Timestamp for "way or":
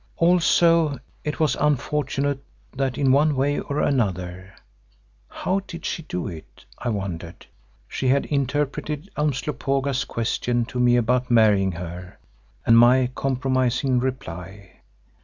3.35-3.79